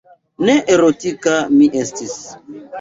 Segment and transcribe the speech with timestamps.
[0.47, 2.19] Ne erotika mi estis.